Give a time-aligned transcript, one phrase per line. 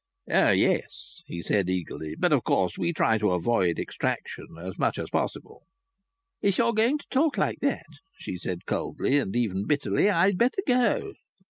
[0.31, 2.15] "Oh yes," he said eagerly.
[2.17, 5.61] "But, of course, we try to avoid extraction as much as possible."
[6.41, 7.85] "If you're going to talk like that,"
[8.17, 11.11] she said coldly, and even bitterly, "I'd better go."